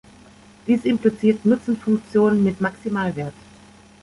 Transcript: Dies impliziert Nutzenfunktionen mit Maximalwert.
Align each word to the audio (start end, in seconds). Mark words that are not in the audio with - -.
Dies 0.65 0.83
impliziert 0.85 1.45
Nutzenfunktionen 1.45 2.43
mit 2.43 2.59
Maximalwert. 2.59 3.35